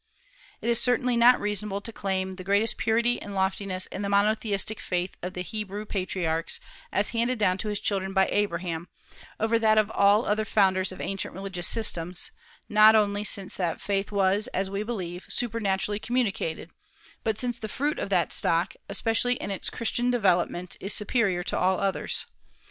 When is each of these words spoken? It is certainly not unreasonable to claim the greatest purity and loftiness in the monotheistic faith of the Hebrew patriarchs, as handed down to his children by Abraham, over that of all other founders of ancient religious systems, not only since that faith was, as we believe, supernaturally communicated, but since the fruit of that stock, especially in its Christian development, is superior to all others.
It 0.61 0.67
is 0.67 0.81
certainly 0.81 1.15
not 1.15 1.35
unreasonable 1.35 1.79
to 1.81 1.93
claim 1.93 2.33
the 2.37 2.43
greatest 2.43 2.75
purity 2.75 3.21
and 3.21 3.35
loftiness 3.35 3.85
in 3.85 4.01
the 4.01 4.09
monotheistic 4.09 4.79
faith 4.79 5.15
of 5.21 5.33
the 5.35 5.43
Hebrew 5.43 5.85
patriarchs, 5.85 6.59
as 6.91 7.09
handed 7.09 7.37
down 7.37 7.59
to 7.59 7.67
his 7.67 7.79
children 7.79 8.11
by 8.11 8.27
Abraham, 8.31 8.89
over 9.39 9.59
that 9.59 9.77
of 9.77 9.91
all 9.91 10.25
other 10.25 10.43
founders 10.43 10.91
of 10.91 10.99
ancient 11.01 11.35
religious 11.35 11.67
systems, 11.67 12.31
not 12.67 12.95
only 12.95 13.23
since 13.23 13.55
that 13.57 13.79
faith 13.79 14.11
was, 14.11 14.47
as 14.55 14.71
we 14.71 14.81
believe, 14.81 15.25
supernaturally 15.29 15.99
communicated, 15.99 16.71
but 17.23 17.37
since 17.37 17.59
the 17.59 17.69
fruit 17.69 17.99
of 17.99 18.09
that 18.09 18.33
stock, 18.33 18.73
especially 18.89 19.35
in 19.35 19.51
its 19.51 19.69
Christian 19.69 20.09
development, 20.09 20.77
is 20.79 20.95
superior 20.95 21.43
to 21.43 21.55
all 21.59 21.79
others. 21.79 22.25